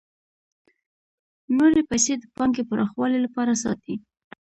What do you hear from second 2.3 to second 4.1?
پانګې پراخوالي لپاره ساتي